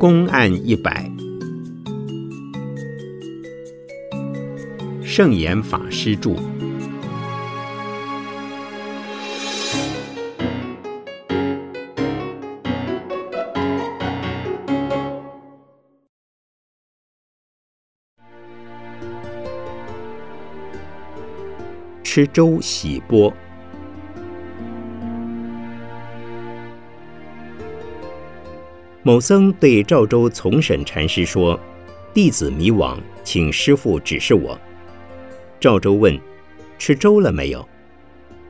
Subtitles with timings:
[0.00, 1.12] 公案一百，
[5.04, 6.34] 圣严法师著。
[22.02, 23.30] 吃粥洗钵。
[29.10, 31.58] 某僧对赵州从审禅师说
[32.14, 34.56] ：“弟子迷惘，请师父指示我。”
[35.58, 36.16] 赵州问
[36.78, 37.68] ：“吃粥了没有？”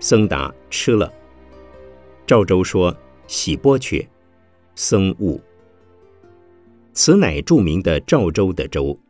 [0.01, 1.11] 僧答：“吃了。”
[2.29, 2.95] 赵州说
[3.27, 4.07] ：“洗钵去。”
[4.77, 5.41] 僧悟。
[6.93, 9.01] 此乃著名的赵州的粥。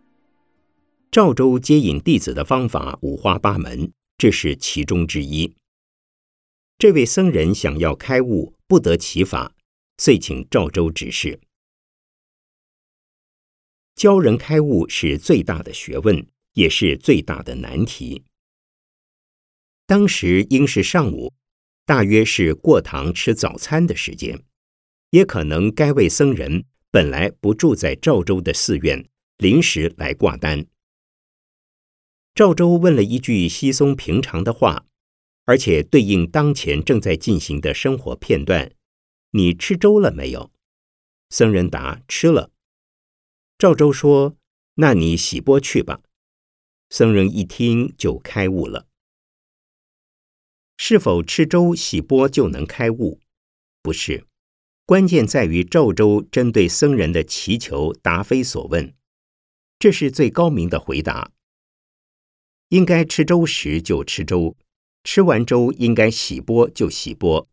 [1.10, 3.90] 赵州接引弟子的方法五花八门。
[4.16, 5.52] 这是其中之一。
[6.78, 9.50] 这位僧人想要开悟，不得其法，
[10.00, 11.38] 遂请赵州指示。
[13.94, 18.24] 教人开悟是最大的学问，也是最大的难题。
[19.84, 21.34] 当时应是上午，
[21.84, 24.42] 大约是过堂吃早餐的时间，
[25.10, 29.06] 也可能该位僧人本来不住在赵州的寺院，
[29.36, 30.64] 临时来挂单。
[32.34, 34.86] 赵州问了一句稀松平常的话，
[35.44, 38.72] 而且对应当前正在进行的生活片段
[39.30, 40.50] ：“你吃粥了没有？”
[41.30, 42.50] 僧人答：“吃了。”
[43.58, 44.36] 赵州说
[44.76, 46.00] ：“那你洗钵去吧。”
[46.88, 48.88] 僧人一听就开悟了。
[50.76, 53.20] 是否吃粥洗钵就能开悟？
[53.82, 54.26] 不是，
[54.86, 58.94] 关键在于赵州针对僧人的祈求答非所问，
[59.78, 61.32] 这是最高明的回答。
[62.68, 64.56] 应该吃粥时就吃粥，
[65.04, 67.46] 吃完粥应该洗钵就洗钵。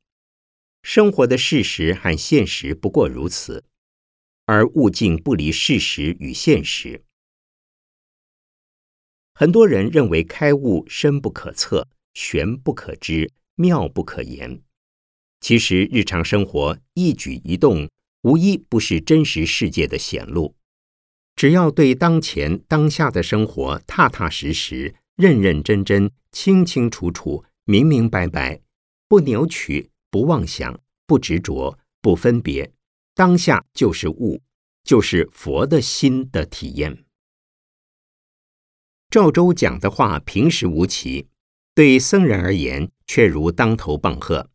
[0.83, 3.65] 生活的事实和现实不过如此，
[4.45, 7.03] 而悟境不离事实与现实。
[9.33, 14.61] 很多人认为开悟深不可测、玄不可知、妙不可言，
[15.41, 17.89] 其实日常生活一举一动，
[18.21, 20.55] 无一不是真实世界的显露。
[21.35, 24.95] 只要对当前当下的生活踏踏实实。
[25.17, 28.61] 认认真真、清清楚楚、明明白白，
[29.07, 32.71] 不扭曲、不妄想、不执着、不分别，
[33.13, 34.41] 当下就是悟，
[34.83, 37.05] 就是佛的心的体验。
[39.09, 41.27] 赵州讲的话平实无奇，
[41.73, 44.49] 对僧人而言却如当头棒喝。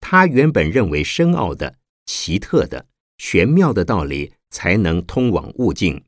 [0.00, 2.86] 他原本认为深奥的、奇特的、
[3.18, 6.04] 玄妙的道理才能通往悟境，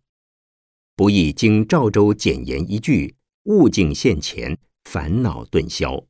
[0.94, 3.16] 不易经赵州简言一句。
[3.44, 6.04] 悟境现前，烦恼顿消。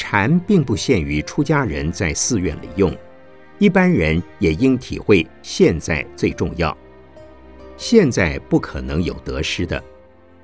[0.00, 2.90] 禅并不限于出家人在寺院里用，
[3.58, 6.74] 一般人也应体会现在最重要。
[7.76, 9.84] 现在不可能有得失的，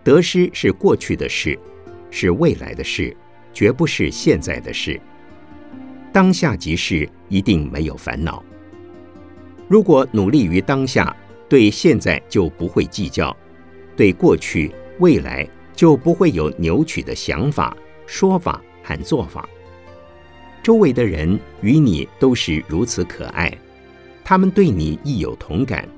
[0.05, 1.59] 得失是过去的事，
[2.11, 3.17] 是未来的事，
[3.51, 5.01] 绝不是现在的事。
[6.13, 8.45] 当下即是，一定没有烦恼。
[9.69, 11.17] 如果努力于当下，
[11.49, 13.35] 对现在就不会计较。
[13.97, 17.75] 对过去、未来就不会有扭曲的想法、
[18.07, 19.49] 说法和做法。
[20.63, 23.53] 周围的人与你都是如此可爱，
[24.25, 25.89] 他们对你亦有同感，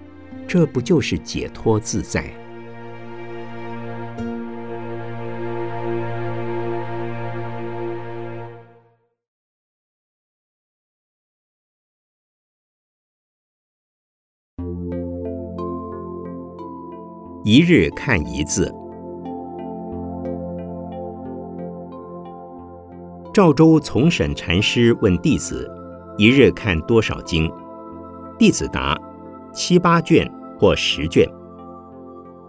[0.46, 2.24] 这不就是解脱自在？
[17.44, 18.70] 一日看一字。
[23.38, 25.70] 赵州从审禅师问弟子
[26.18, 27.48] ：“一日看多少经？”
[28.36, 29.00] 弟子答
[29.54, 30.28] ：“七八卷
[30.58, 31.24] 或十卷。”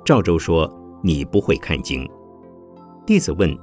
[0.03, 0.67] 赵州说
[1.05, 2.09] ：“你不会看经。”
[3.05, 3.55] 弟子问：“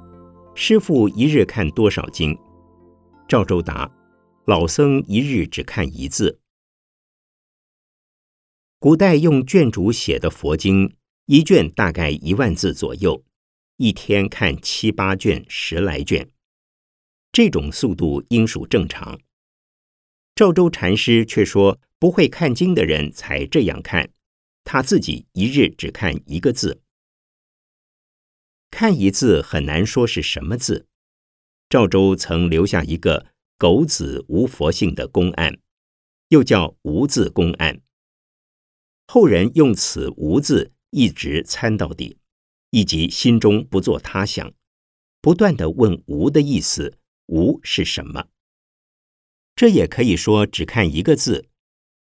[0.54, 2.38] 师父一日看多少经？”
[3.26, 3.90] 赵州答
[4.46, 6.38] ：“老僧一日只看一字。”
[8.78, 10.94] 古代用卷轴写的佛经。
[11.24, 13.24] 一卷大概一万字左右，
[13.78, 16.30] 一天看七八卷、十来卷，
[17.36, 19.20] 这种速度应属正常。
[20.34, 24.10] 赵州禅师却说，不会看经的人才这样看，
[24.64, 26.80] 他自己一日只看一个字。
[28.70, 30.86] 看一字很难说是什么字。
[31.68, 33.26] 赵州曾留下一个
[33.58, 35.58] “狗子无佛性”的公案，
[36.28, 37.82] 又叫“无字公案”。
[39.08, 40.72] 后人用此“无”字。
[40.88, 42.16] 一直参到底，
[42.70, 44.54] 以及心中不做他想，
[45.20, 46.96] 不断的问“无”的意思
[47.26, 48.28] ，“无”是什么？
[49.54, 51.48] 这也可以说只看一个字。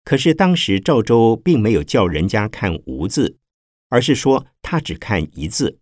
[0.05, 3.39] 可是当时赵州并没有叫人家看“无”字，
[3.91, 5.81] 而是说他只看一字。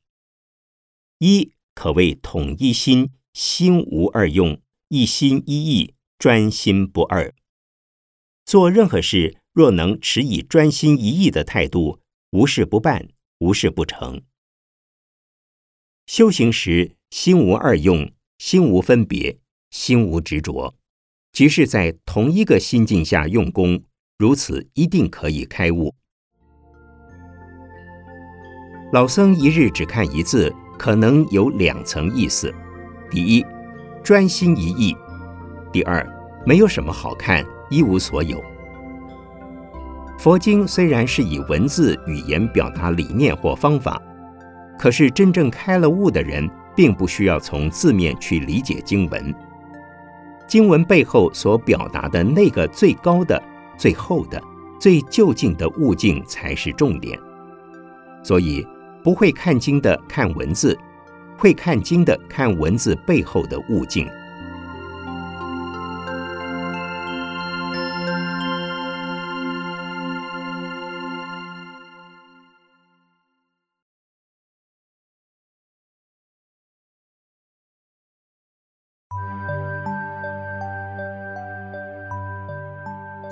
[1.19, 7.33] 一可谓统一心，心无二用，一心一意，专心不二。
[8.45, 12.01] 做任何事，若能持以专心一意的态度，
[12.31, 14.23] 无事不办，无事不成。
[16.07, 19.39] 修行时，心无二用，心无分别，
[19.71, 20.75] 心无执着，
[21.33, 23.83] 即是在同一个心境下用功，
[24.19, 25.95] 如此一定可以开悟。
[28.93, 32.55] 老僧一日只看一字，可能有两层意思：
[33.11, 33.45] 第一，
[34.05, 34.95] 专心一意；
[35.73, 36.07] 第二，
[36.45, 38.43] 没有什么好看，一无所有。
[40.19, 44.01] 佛经虽然是以文字语言表达理念或方法。
[44.79, 49.35] 可是，真正开了悟的人，并不需要从字面去理解经文。
[50.47, 53.43] 经文背后所表达的那个最高的、
[53.77, 54.41] 最后的、
[54.79, 57.19] 最究竟的悟境，才是重点。
[58.23, 58.65] 所以，
[59.03, 60.79] 不会看经的看文字，
[61.37, 64.09] 会看经的看文字背后的悟境。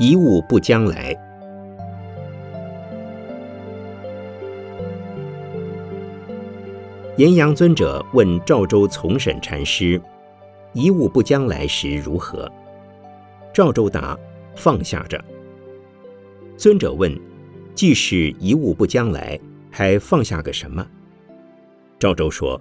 [0.06, 1.16] 一物不将来。
[7.16, 9.98] 岩阳尊者问赵州从审禅师
[10.74, 12.52] ：“一物不将来时如何？”
[13.50, 14.14] 赵州答
[14.54, 15.18] ：“放下着。”
[16.58, 17.18] 尊者问
[17.74, 19.40] ：“既是一物不将来，
[19.70, 20.86] 还放下个什么？”
[21.98, 22.60] 赵州说：“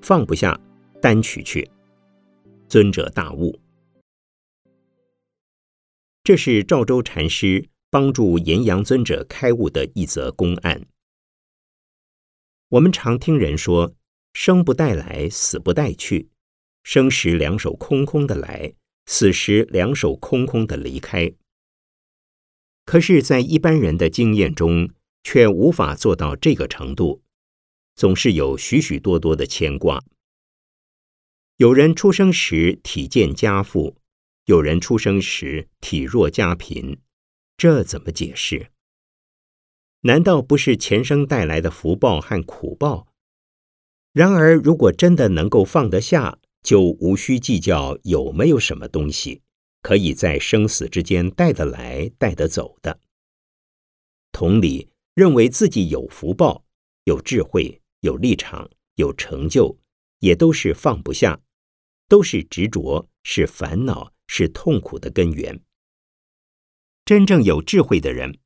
[0.00, 0.56] 放不下，
[1.02, 1.68] 单取去。”
[2.70, 3.58] 尊者大悟。
[6.22, 10.86] 这是赵州禅师帮助岩阳尊者开悟的一则公案。
[12.68, 13.94] 我们常听人说
[14.34, 16.28] ：“生不带来，死不带去。
[16.82, 18.74] 生时两手空空的来，
[19.06, 21.32] 死时两手空空的离开。”
[22.84, 24.90] 可是，在一般人的经验中，
[25.22, 27.22] 却无法做到这个程度，
[27.96, 30.04] 总是有许许多多的牵挂。
[31.56, 33.96] 有人出生时体健家富。
[34.44, 36.98] 有人出生时体弱家贫，
[37.56, 38.70] 这怎么解释？
[40.02, 43.08] 难道不是前生带来的福报和苦报？
[44.12, 49.42] 然而，如果真的能够放得下，就无需计较有没有什么东西
[49.82, 52.98] 可以在生死之间带得来、带得走的。
[54.32, 56.64] 同理，认为自己有福报、
[57.04, 59.78] 有智慧、有立场、有成就，
[60.18, 61.40] 也都是放不下，
[62.08, 64.12] 都是执着，是烦恼。
[64.32, 65.60] 是痛苦的根源。
[67.04, 68.38] 真正有智慧的人，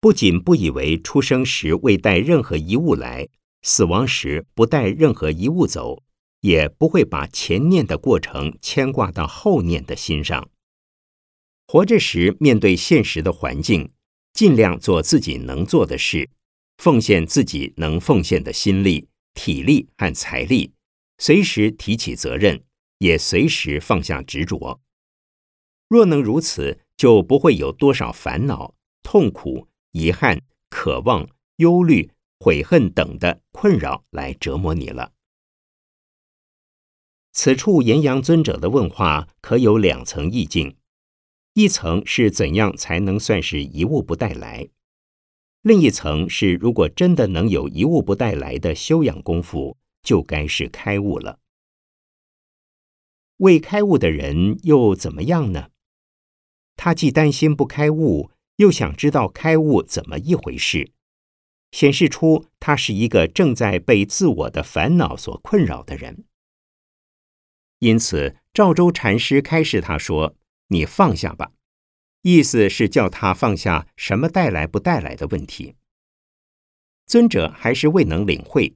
[0.00, 3.28] 不仅不以为出生时未带任何遗物来，
[3.62, 6.02] 死亡时不带任何遗物走，
[6.40, 10.50] 也不会把前念的过程牵挂到后念的心上。
[11.68, 13.92] 活着时，面对现实的环境，
[14.32, 16.28] 尽量做自己能做的事，
[16.78, 20.72] 奉献自己能奉献的心力、体力和财力，
[21.18, 22.64] 随时提起责任，
[22.98, 24.80] 也随时放下执着。
[25.90, 35.12] 若能如此，就不会有多少烦恼、痛苦、遗憾、渴望、忧虑、悔恨等的困扰来折磨你了。
[37.32, 40.76] 此处岩阳尊者的问话可有两层意境：
[41.54, 44.70] 一层是怎样才能算是一物不带来；
[45.62, 51.40] 另一层是如果真的能有一物不带来的修养功夫，就该是开悟了。
[53.38, 55.70] 未开悟的人又怎么样呢？
[56.82, 60.92] 他既担心不开悟，又想知道开悟怎么一回事，
[61.72, 66.24] 显示出他是一个正在被自我的烦恼所困扰的人。
[67.80, 70.34] 因此，赵州禅师开示他说
[70.68, 71.52] ：“你放下吧。”
[72.24, 75.74] 意思是叫他放下什么带来不带来的问题。
[77.04, 78.74] 尊者还是未能领会，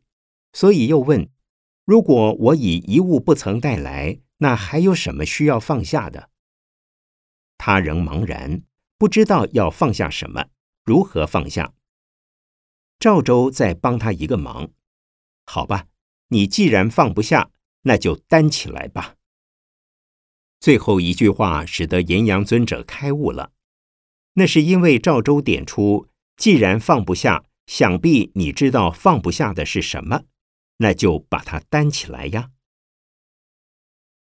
[0.53, 1.31] 所以又问
[1.87, 6.29] ：“如果我以一物不曾带来，那还有什么需要放下的？”
[7.66, 8.61] 他仍茫然，
[8.99, 10.49] 不知道要放下什么，
[10.85, 11.73] 如何放下。
[12.99, 14.68] 赵州再帮他一个忙，
[15.47, 15.87] 好吧，
[16.28, 17.52] 你既然放不下，
[17.85, 19.14] 那就担起来吧。
[20.61, 23.52] 最后一句话使得岩阳尊者开悟了，
[24.35, 30.25] 那是因为赵州点出，既然放不下，想必你知道放不下的是什么，
[30.76, 32.50] 那就把它担起来呀。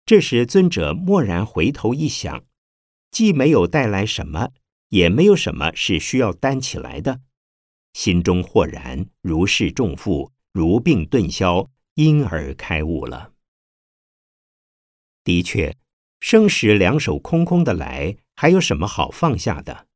[0.05, 2.45] 这时尊者蓦然回头一想。
[3.13, 4.49] 既没有带来什么，
[4.89, 7.21] 也没有什么是需要担起来的。
[7.93, 13.33] 心中豁然，如释重负，如病顿消，因而开悟了。
[15.23, 15.77] 的确，
[16.19, 19.87] 生时两手空空的来，还有什么好放下的？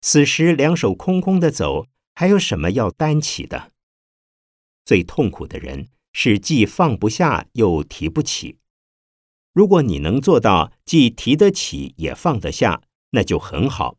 [0.00, 3.72] 死时两手空空的走，还有什么要担起的？
[4.86, 8.56] 最痛苦的人是既放不下又提不起。
[9.58, 13.96] 如果你能做到既提得起也放得下，那就很好。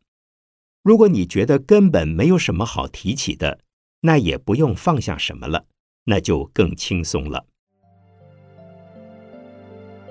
[0.82, 3.58] 如果你觉得根本没有什么好提起的，
[4.00, 5.66] 那也不用放下什么了，
[6.04, 7.44] 那就更轻松了。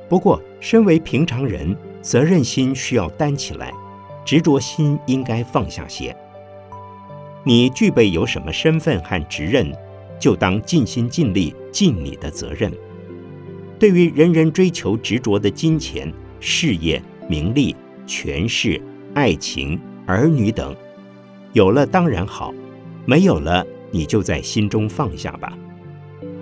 [0.07, 3.73] 不过，身为平常人，责任心需要担起来，
[4.23, 6.15] 执着心应该放下些。
[7.43, 9.75] 你具备有什么身份和职任，
[10.19, 12.71] 就当尽心尽力尽你的责任。
[13.79, 17.73] 对于人人追求执着的金钱、事业、名利、
[18.05, 18.79] 权势、
[19.13, 20.75] 爱情、儿女等，
[21.53, 22.53] 有了当然好，
[23.05, 25.57] 没有了你就在心中放下吧。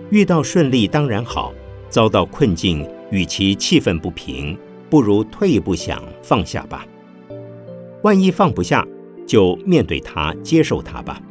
[0.10, 1.54] 遇到顺利当然好，
[1.90, 4.58] 遭到困境，与其气愤不平，
[4.90, 6.88] 不如退一步想放下吧。
[8.02, 8.88] 万一放不下，
[9.28, 11.22] 就面对它，接受它吧。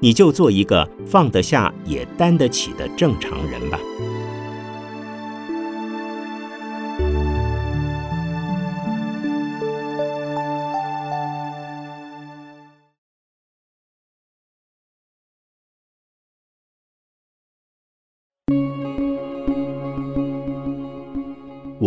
[0.00, 3.78] 你就做一个放得下也担得起的正常人吧。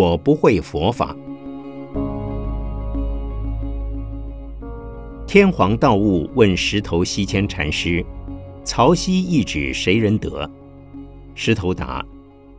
[0.09, 1.15] 我不会佛法。
[5.27, 8.03] 天皇道悟问石头西迁禅师
[8.65, 10.49] ：“曹溪一指谁人得？”
[11.35, 12.03] 石头答：“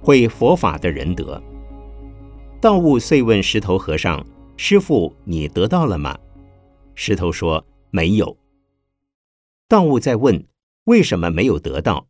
[0.01, 1.43] 会佛法的人得。”
[2.63, 4.25] 道悟遂问石头和尚
[4.57, 6.17] ：“师傅，你得到了吗？”
[6.95, 8.37] 石头说：“没有。”
[9.67, 10.47] 道悟再问
[10.85, 12.07] ：“为什么没有得到？”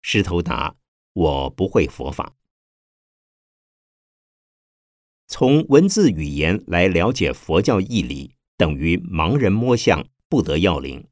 [0.00, 0.74] 石头答
[1.12, 2.32] ：“我不会佛法。”
[5.28, 11.06] 从文字语言来了解佛教义理，等于盲人摸象，不得要领。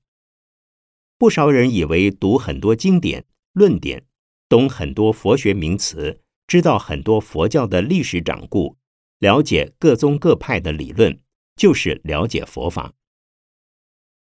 [1.18, 4.04] 不少人以为读很多经典论点，
[4.48, 8.76] 懂很多佛学名词，知道很多佛教的历史掌故，
[9.18, 11.20] 了解各宗各派的理论，
[11.56, 12.92] 就是了解佛法。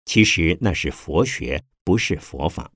[0.05, 2.73] 其实那是佛学，不是佛法。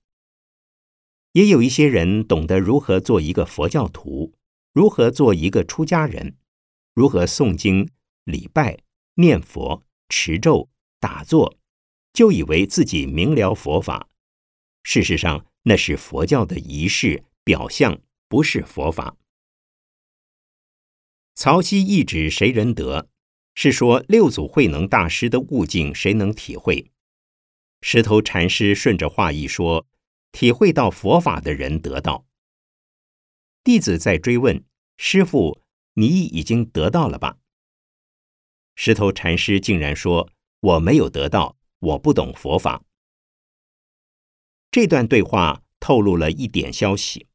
[1.33, 4.35] 也有一些人懂得如何做一个佛教徒，
[4.73, 6.37] 如何做一个出家人。
[6.97, 7.91] 如何诵经、
[8.25, 8.79] 礼拜、
[9.17, 11.59] 念佛、持咒、打坐，
[12.15, 14.09] 就以为自己明了佛法。
[14.83, 19.19] 事实上，那是佛教的仪式表象，不是佛法。
[21.35, 23.11] 曹溪一指谁人得？
[23.55, 26.91] 是说六祖慧能大师的悟境谁能体会？
[27.83, 29.87] 石头禅师顺着话意说：
[30.33, 32.25] 体会到佛法的人得到。
[33.63, 34.65] 弟子在追问
[34.97, 35.66] 师傅。
[35.99, 37.39] 你已经得到了吧？
[38.75, 42.85] 石头禅师竟然说：“我没有得到，我不懂佛法。”
[44.71, 47.29] 这段对话透露了一点消息：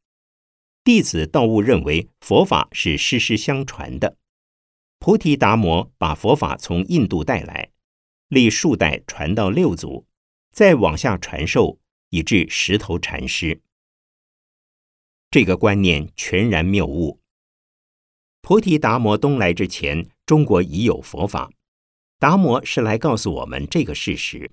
[0.83, 4.17] 弟子道悟认为佛法是世世相传的，
[4.99, 7.71] 菩提达摩把佛法从印度带来，
[8.27, 10.05] 历数代传到六祖，
[10.51, 13.63] 再往下传授，以至石头禅师。
[15.31, 17.20] 这个观念全然谬误。
[18.41, 21.51] 菩提达摩东来之前，中国已有佛法。
[22.19, 24.49] 达摩是来告诉我们这个事实：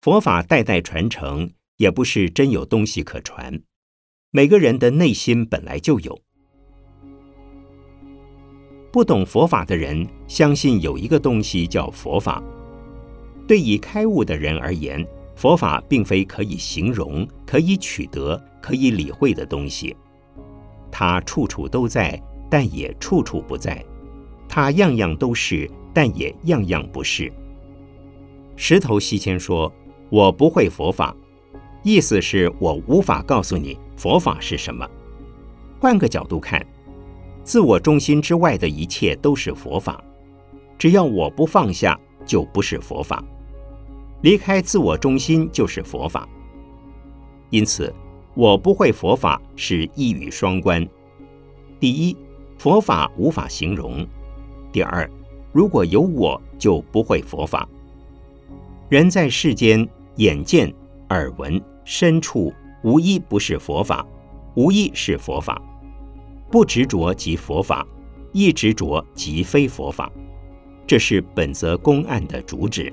[0.00, 3.60] 佛法代代传承，也不是真有东西可传。
[4.30, 6.18] 每个人的内心本来就有。
[8.90, 12.42] 不懂佛法的人，相信有一个东西叫佛法。
[13.46, 15.06] 对已开悟的人而言，
[15.36, 19.94] 佛法并非可以形容、可以取得、可以理会的东西，
[20.90, 22.18] 它处处都在。
[22.54, 23.84] 但也处处不在，
[24.48, 27.32] 他样样都是，但也样样不是。
[28.54, 29.72] 石头西迁说
[30.08, 31.16] ：“我不会佛法，
[31.82, 34.88] 意思是我无法告诉你佛法是什么。
[35.80, 36.64] 换个角度看，
[37.42, 40.00] 自我中心之外的一切都是佛法，
[40.78, 43.20] 只要我不放下，就不是佛法。
[44.22, 46.28] 离开自我中心就是佛法。
[47.50, 47.92] 因此，
[48.34, 50.88] 我不会佛法是一语双关。
[51.80, 52.16] 第一。”
[52.58, 54.06] 佛法无法形容。
[54.72, 55.08] 第二，
[55.52, 57.68] 如果有我，就不会佛法。
[58.88, 60.72] 人在世间，眼见、
[61.10, 64.06] 耳闻、身处，无一不是佛法，
[64.54, 65.60] 无一是佛法。
[66.50, 67.86] 不执着即佛法，
[68.32, 70.10] 一执着即非佛法。
[70.86, 72.92] 这是本则公案的主旨。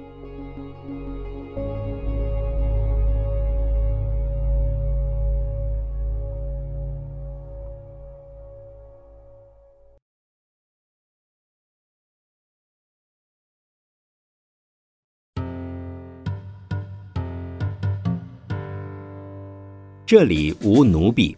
[20.12, 21.38] 这里无奴婢。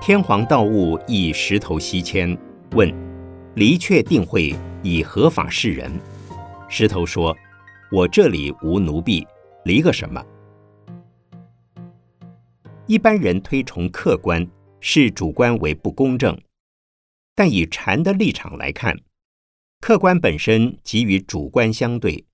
[0.00, 2.38] 天皇道悟以石头西迁，
[2.76, 2.94] 问：
[3.56, 4.54] 离却定会
[4.84, 5.90] 以合法示人？
[6.68, 7.36] 石头说：
[7.90, 9.26] 我这里无奴婢，
[9.64, 10.24] 离个什么？
[12.86, 14.46] 一般人推崇客观，
[14.78, 16.40] 视主观为不公正，
[17.34, 18.96] 但以禅的立场来看，
[19.80, 22.24] 客观本身即与主观相对。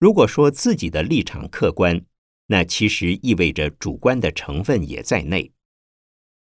[0.00, 2.02] 如果说自己的立场客观，
[2.46, 5.52] 那其实意味着主观的成分也在内。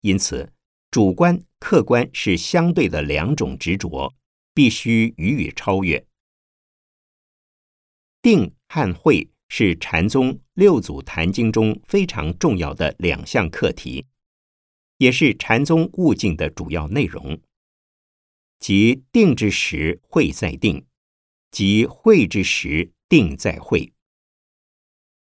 [0.02, 0.52] 因此，
[0.92, 4.14] 主观客观是相对的两种执着，
[4.54, 6.06] 必须予以超越。
[8.22, 14.06] 定和慧是禅宗六祖坛经中非常重要的两项课题，
[14.98, 17.40] 也是禅宗悟境的主要内容。
[18.60, 20.84] 即定之时，慧在定；
[21.52, 22.92] 即慧之时。
[23.08, 23.94] 定在会，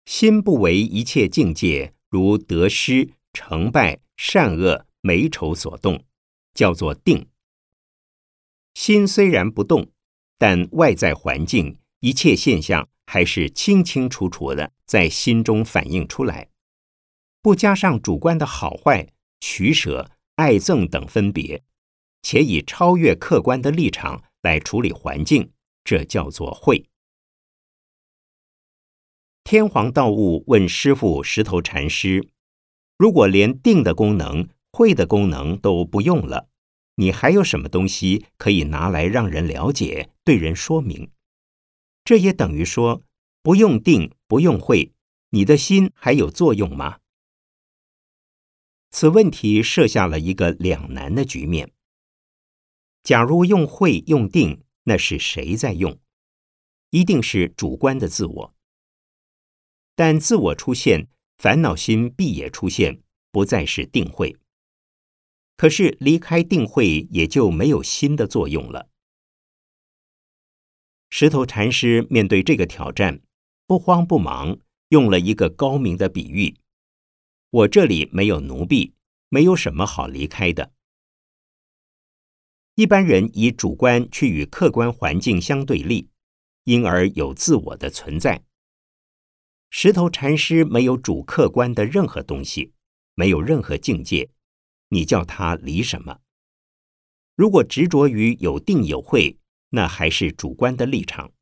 [0.05, 6.03] 心不为一切境界，如得失、成败、善恶、美丑所动，
[6.53, 7.27] 叫做定。
[8.73, 9.91] 心虽然不动，
[10.37, 16.49] 但外在环境一切现象还是清清楚楚的在心中反映出来，
[17.41, 19.07] 不加上主观的好坏、
[19.39, 21.63] 取舍、爱憎等分别，
[22.21, 25.51] 且以超越客观的立场来处理环境，
[25.83, 26.85] 这叫做会。
[29.47, 32.27] 天皇道悟问师傅石头禅师
[32.97, 36.49] ：“如果连定的功能、会的功能都不用了，
[36.95, 41.11] 你还有什么东西可以拿来让人了解、对人说明？
[42.03, 43.03] 这也等于说，
[43.43, 44.93] 不用定、不用会，
[45.29, 46.97] 你的心还有作用吗？”
[48.89, 51.71] 此问题设下了一个两难的局面。
[53.03, 55.99] 假如用会、用定，那是谁在用？
[56.89, 58.54] 一定是主观的自我。
[59.95, 64.37] 但自我出现，烦恼心必也出现，不再是定慧。
[65.57, 68.89] 可是离开定慧，也就没有心的作用了。
[71.09, 73.21] 石头禅师面对这个挑战，
[73.65, 76.57] 不慌不忙，用了一个高明的比喻：
[77.51, 78.93] 我这里没有奴婢，
[79.29, 80.73] 没有什么好离开的。
[82.75, 86.09] 一般人以主观去与客观环境相对立，
[86.65, 88.43] 因而有自我的存在。
[89.69, 92.71] 石头禅师没有主客观的任何东西，
[93.13, 94.29] 没有任何境界，
[94.89, 96.19] 你叫他离什么？
[97.35, 99.37] 如果执着于有定有会，
[99.71, 101.33] 那还是主观的立场。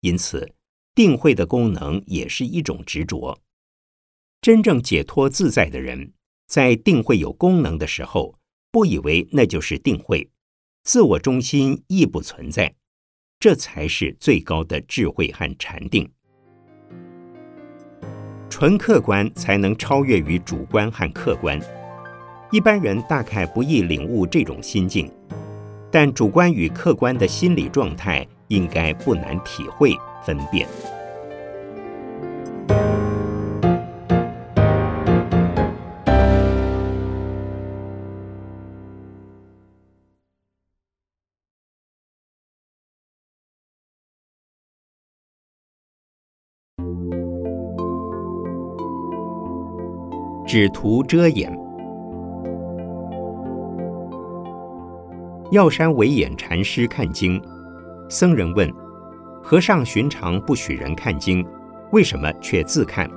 [0.00, 0.54] 因此，
[0.94, 3.38] 定慧的功能也是一种执着。
[4.40, 6.14] 真正解脱自在的人，
[6.46, 8.38] 在定会有功能的时候，
[8.70, 10.30] 不以为那就是定慧，
[10.84, 12.74] 自我中心亦不存在，
[13.38, 16.10] 这才是最高的智慧和禅定。
[18.60, 21.58] 纯客观才能超越于主观和客观，
[22.52, 25.10] 一般人大概不易领悟这种心境，
[25.90, 29.96] 但主观与客观的心理状态应该不难体会
[30.26, 30.68] 分辨。
[50.52, 51.48] 只图遮掩。
[55.52, 57.40] 药山惟演禅师看经，
[58.08, 58.68] 僧人问
[59.40, 61.46] ：“和尚寻常不许人看经，
[61.92, 63.08] 为什么却自看？”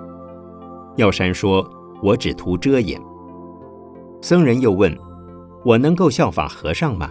[0.95, 1.67] 药山说
[2.03, 3.01] ：“我只图遮掩。”
[4.21, 4.95] 僧人又问
[5.65, 7.09] ：“我能够效法和尚吗？”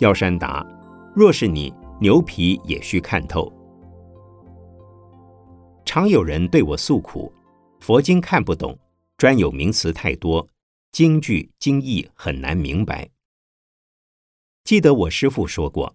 [0.00, 0.66] 药山答
[1.14, 3.52] ：“若是你，牛皮也需看透。”
[5.84, 7.30] 常有人对我诉苦，
[7.80, 8.74] 佛经看不懂。
[9.20, 10.48] 专有名词太多，
[10.92, 13.10] 经句经义很难明白。
[14.64, 15.94] 记得我师父说过，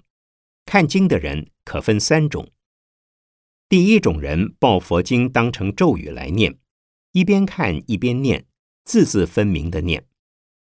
[0.63, 2.51] 看经的人可分三种。
[3.67, 6.59] 第一种人抱佛经当成咒语来念，
[7.13, 8.45] 一边看一边念，
[8.83, 10.05] 字字分明的念，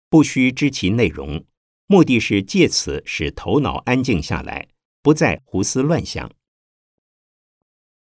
[0.08, 1.44] 不需知其内容，
[1.88, 4.68] 目的是借此使头脑安静下来，
[5.02, 6.32] 不再胡思乱想。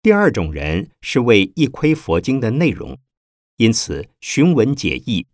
[0.02, 2.98] 第二种人是为一窥佛经的内容。
[3.58, 5.28] 因此，寻文解义，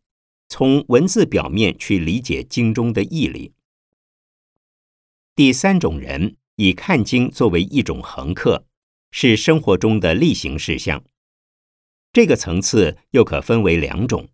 [0.47, 3.53] 从文字表面去理解经中的义理。
[5.35, 8.65] 第三种人以看经作为一种恒刻，
[9.09, 11.03] 是生活中的例行事项。
[12.13, 14.29] 这个层次又可分为两种：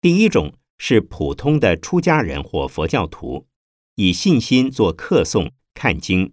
[0.00, 3.46] 第一种是普通的出家人或佛教徒，
[3.94, 6.32] 以信心做课诵看经，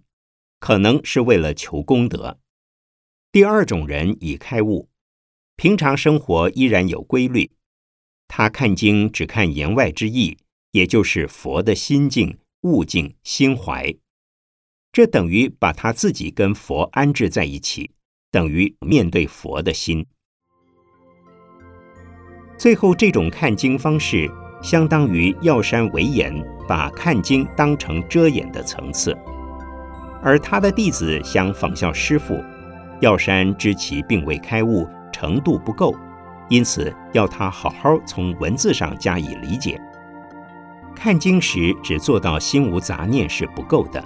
[0.58, 2.40] 可能是为了求功德；
[3.30, 4.88] 第二种人以开悟，
[5.56, 7.50] 平常生活依然有规律，
[8.28, 10.36] 他看经只看言外之意，
[10.72, 13.96] 也就是佛的心境、悟境、心怀，
[14.92, 17.90] 这等于把他自己跟佛安置在一起，
[18.30, 20.04] 等于面对佛的心。
[22.58, 24.30] 最后，这种看经方式
[24.62, 26.34] 相当于药山为眼
[26.68, 29.16] 把看经当成遮掩的层次，
[30.22, 32.44] 而他的弟子想仿效师父，
[33.00, 35.96] 药山知其并未开悟，程度不够，
[36.50, 39.80] 因此要他好好从文字上加以理解。
[40.94, 44.04] 看经时只做到心无杂念是不够的，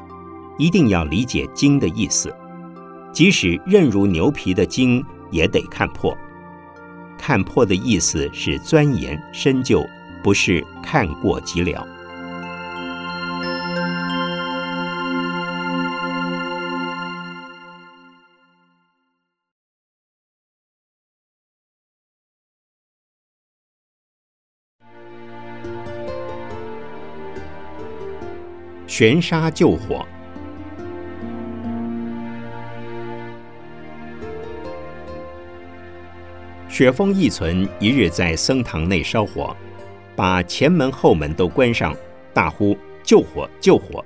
[0.57, 2.33] 一定要理解经的意思，
[3.13, 6.17] 即使韧如牛皮的经也得看破。
[7.19, 9.85] 看破的意思是钻研深究，
[10.23, 11.85] 不是看过即了。
[29.01, 30.07] 悬沙救火。
[36.69, 39.57] 雪峰义存一日在僧堂内烧火，
[40.15, 41.97] 把前门后门都关上，
[42.35, 44.05] 大呼救火救火。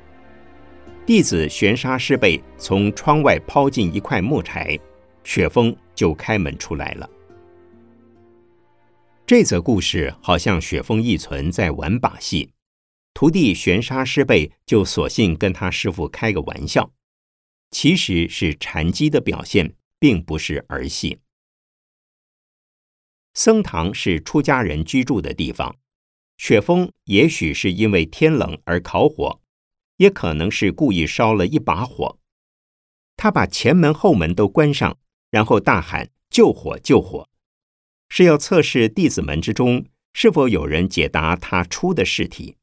[1.04, 4.78] 弟子悬沙师辈从窗外抛进一块木柴，
[5.24, 7.10] 雪峰就开门出来了。
[9.26, 12.48] 这则故事好像雪峰义存在玩把戏，
[13.14, 16.92] 徒弟玄沙师辈就索性跟他师傅开个玩笑，
[17.70, 21.20] 其实是禅机的表现，并不是儿戏。
[23.32, 25.76] 僧堂是出家人居住的地方，
[26.38, 29.40] 雪峰也许是因为天冷而烤火，
[29.98, 32.18] 也可能是故意烧了一把火。
[33.16, 34.98] 他把前门后门都关上，
[35.30, 37.28] 然后大喊“救火，救火”，
[38.10, 42.56] 是要测试弟子们之中是否有人解答他出的试题。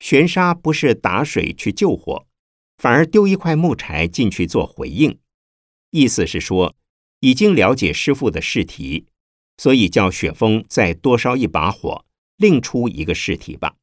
[0.00, 2.26] 玄沙不是打水去救火，
[2.78, 5.20] 反而丢一块木柴进去做回应，
[5.90, 6.74] 意思是说
[7.20, 9.06] 已经了解师傅的试题。
[9.56, 13.76] 所以叫雪峰再多烧一把火，另出一个试题吧。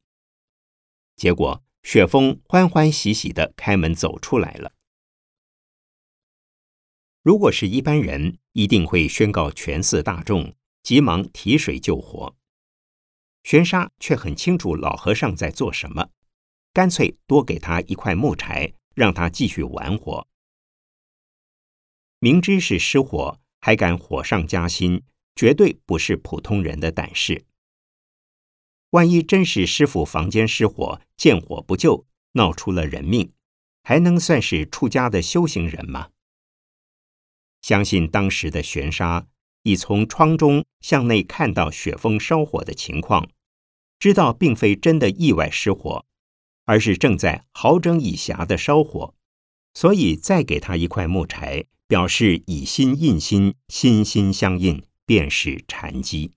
[1.14, 4.72] 结果雪峰欢欢喜喜的开门走出来了。
[7.22, 10.52] 如果是一般人，一定会宣告全寺大众，
[10.82, 12.34] 急忙提水救火。
[13.42, 16.10] 玄沙却很清楚老和尚在做什么，
[16.72, 20.26] 干脆多给他一块木柴，让他继续玩火。
[22.18, 25.02] 明知是失火，还敢火上加薪。
[25.38, 27.46] 绝对不是普通人的胆识。
[28.90, 33.32] 万一真是师傅房间失火，见火不救，闹出了人命，
[33.84, 36.10] 还能算是出家的修行人吗？
[37.62, 39.28] 相信当时的玄沙
[39.68, 43.28] 已从窗中向内看到雪峰烧火的情况，
[43.98, 46.04] 知道并非真的意外失火，
[46.64, 49.14] 而是正在好整以暇的烧火，
[49.74, 54.82] 所以再给他一块木柴，表示以心印心，心心相印。
[55.08, 56.30] 便是禅机。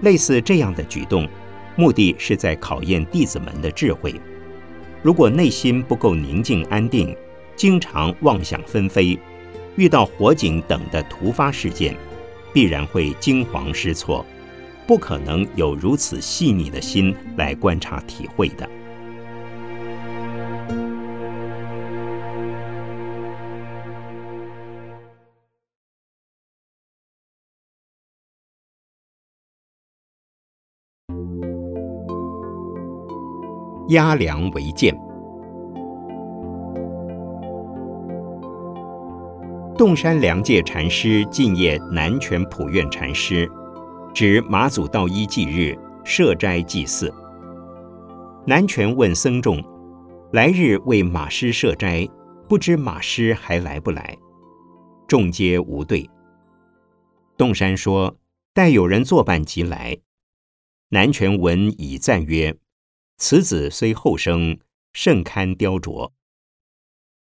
[0.00, 1.28] 类似这样的举动，
[1.76, 4.12] 目的是在考验弟子们的智慧。
[5.04, 7.16] 如果内心不够宁静安定，
[7.54, 9.16] 经常妄想纷飞，
[9.76, 11.94] 遇到火警等的突发事件，
[12.52, 14.24] 必然会惊慌失措，
[14.86, 18.68] 不可能有如此细腻的心来观察体会的。
[33.90, 34.92] 压梁为鉴。
[39.78, 43.46] 洞山良介禅师敬业南泉普愿禅师，
[44.14, 47.12] 指马祖道一祭日设斋祭祀。
[48.46, 49.62] 南泉问僧众
[50.32, 52.08] ：“来日为马师设斋，
[52.48, 54.16] 不知马师还来不来？”
[55.06, 56.08] 众皆无对。
[57.36, 58.16] 洞山说
[58.54, 59.98] ：“待有人作伴即来。”
[60.88, 62.56] 南泉闻以赞曰。
[63.18, 64.58] 此子虽后生，
[64.94, 66.12] 甚堪雕琢。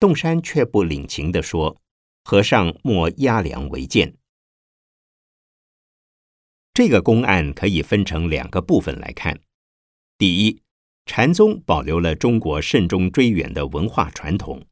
[0.01, 1.77] 洞山却不领情地说
[2.25, 4.17] ：“和尚莫压梁为鉴。”
[6.75, 9.39] 这个公案可以分成两个部分来看。
[10.17, 10.63] 第一，
[11.05, 14.65] 禅宗保留了中国慎终追远的文化传统，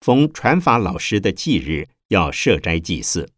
[0.00, 3.32] 逢传法老师的忌日要设斋祭祀。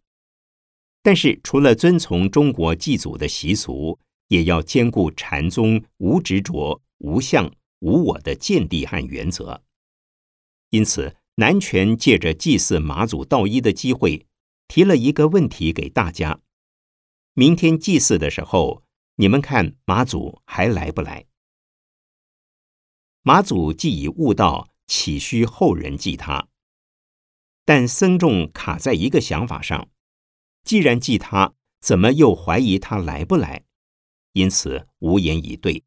[1.03, 9.63] 但是，除了遵从中国祭祖的习俗，也要兼顾禅宗无执着、无相、无我的见地和原则。
[10.71, 14.29] 因此，南拳借着祭祀马祖道一的机会，
[14.69, 16.41] 提了一个问题给大家：
[17.33, 18.85] 明天祭祀的时候，
[19.17, 21.27] 你们看马祖还来不来？
[23.23, 26.49] 马祖既已悟道，岂需后人祭他？
[27.65, 29.89] 但僧众卡在一个想法上。
[30.63, 33.65] 既然记他，怎么又怀疑他来不来？
[34.35, 35.83] 因此无言以对。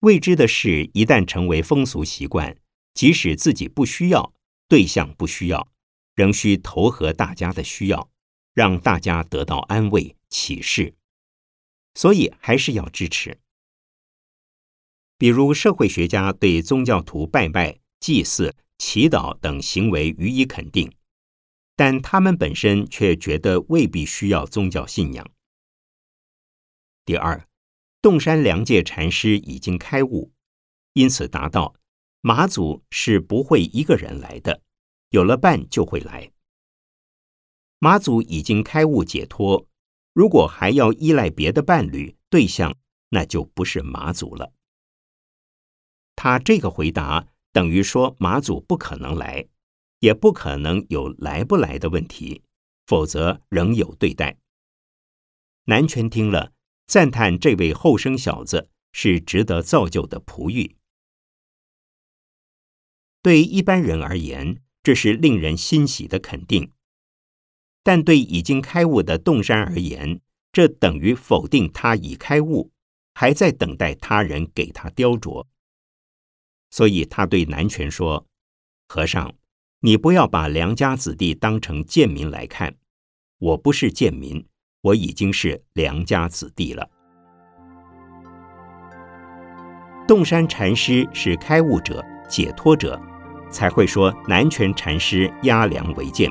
[0.00, 2.56] 未知的事一旦成为风俗习惯，
[2.94, 4.32] 即使自己不需要，
[4.68, 5.68] 对象不需要，
[6.14, 8.10] 仍需投合大家的需要，
[8.54, 10.94] 让大家得到安慰启示。
[11.94, 13.40] 所以还是要支持。
[15.18, 20.92] 比如社会学家对宗教徒拜拜、祭祀、祈祷等行为予以肯定。
[21.76, 25.26] 但他们本身却觉得未必需要宗教信仰。
[27.06, 27.48] 第二，
[28.02, 30.30] 洞山良介禅师已经开悟，
[30.92, 31.74] 因此答道：
[32.20, 34.62] 马祖是不会一个人来的，
[35.10, 36.32] 有了伴就会来。
[37.78, 39.66] 马祖已经开悟解脱，
[40.12, 42.76] 如果还要依赖别的伴侣对象，
[43.10, 44.52] 那就不是马祖了。
[46.16, 49.48] 他这个回答等于说马祖不可能来。
[50.00, 52.42] 也不可能有来不来的问题，
[52.86, 54.38] 否则仍有对待。
[55.64, 56.52] 南拳听了，
[56.86, 60.74] 赞叹这位后生小子是值得造就的璞玉。
[63.22, 66.70] 对一般人而言，这是令人欣喜的肯定；
[67.82, 70.20] 但对已经开悟的洞山而言，
[70.52, 72.70] 这等于否定他已开悟，
[73.14, 75.46] 还在等待他人给他雕琢。
[76.70, 78.26] 所以他对南拳说
[78.88, 79.34] ：“和尚。”
[79.82, 82.76] 你不要把良家子弟当成贱民来看，
[83.38, 84.46] 我不是贱民，
[84.82, 86.90] 我已经是良家子弟了。
[90.06, 93.00] 洞山禅师是开悟者、解脱者，
[93.50, 96.30] 才会说南拳禅师压梁为鉴。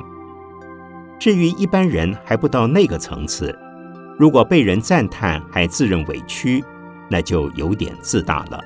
[1.18, 3.56] 至于一般人还不到那个层次，
[4.18, 6.64] 如果被人赞叹还自认委屈，
[7.10, 8.58] 那就有点自大了。